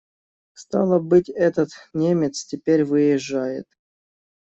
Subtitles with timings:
[0.53, 3.67] Стало быть, этот немец теперь выезжает.